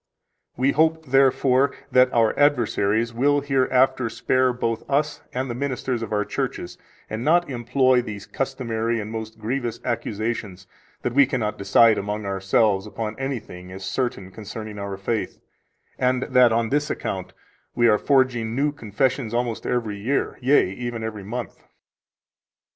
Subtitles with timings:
[0.57, 6.11] We hope, therefore, that our adversaries will hereafter spare both us and the ministers of
[6.11, 10.65] our churches, and not employ these customary and most grievous accusations,
[11.03, 15.39] that we cannot decide among ourselves upon anything as certain concerning our faith,
[15.99, 17.33] and that, on this account,
[17.75, 21.61] we are forging new confessions almost every year, yea, even every month.